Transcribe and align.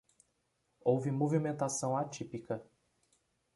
Houve 0.83 1.11
movimentação 1.11 1.95
atípica 1.95 2.59